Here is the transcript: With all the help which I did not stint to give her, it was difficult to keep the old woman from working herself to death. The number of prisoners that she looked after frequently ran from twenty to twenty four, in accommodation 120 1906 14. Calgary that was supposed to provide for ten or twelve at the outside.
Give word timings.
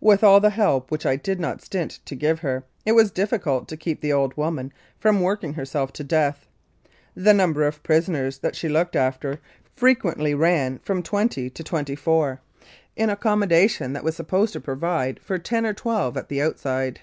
With 0.00 0.24
all 0.24 0.40
the 0.40 0.50
help 0.50 0.90
which 0.90 1.06
I 1.06 1.14
did 1.14 1.38
not 1.38 1.62
stint 1.62 2.00
to 2.04 2.16
give 2.16 2.40
her, 2.40 2.64
it 2.84 2.90
was 2.90 3.12
difficult 3.12 3.68
to 3.68 3.76
keep 3.76 4.00
the 4.00 4.12
old 4.12 4.36
woman 4.36 4.72
from 4.98 5.20
working 5.20 5.54
herself 5.54 5.92
to 5.92 6.02
death. 6.02 6.48
The 7.14 7.32
number 7.32 7.62
of 7.64 7.84
prisoners 7.84 8.38
that 8.38 8.56
she 8.56 8.68
looked 8.68 8.96
after 8.96 9.40
frequently 9.76 10.34
ran 10.34 10.80
from 10.80 11.04
twenty 11.04 11.48
to 11.50 11.62
twenty 11.62 11.94
four, 11.94 12.40
in 12.96 13.10
accommodation 13.10 13.92
120 13.92 13.92
1906 13.94 13.94
14. 13.94 13.94
Calgary 13.94 13.94
that 13.94 14.04
was 14.04 14.16
supposed 14.16 14.52
to 14.54 14.60
provide 14.60 15.20
for 15.20 15.38
ten 15.38 15.64
or 15.64 15.72
twelve 15.72 16.16
at 16.16 16.28
the 16.28 16.42
outside. 16.42 17.00